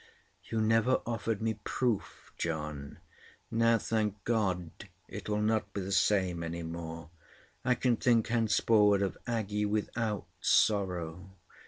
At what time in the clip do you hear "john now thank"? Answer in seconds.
2.35-4.23